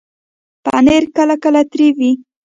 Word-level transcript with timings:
پنېر 0.63 1.03
کله 1.15 1.35
کله 1.43 1.61
تریو 1.71 1.95
وي. 1.99 2.11